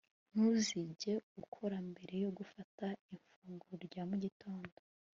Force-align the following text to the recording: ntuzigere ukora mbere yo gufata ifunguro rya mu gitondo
ntuzigere 0.31 1.19
ukora 1.41 1.77
mbere 1.89 2.13
yo 2.23 2.29
gufata 2.37 2.85
ifunguro 3.15 3.75
rya 3.87 4.03
mu 4.09 4.15
gitondo 4.23 4.77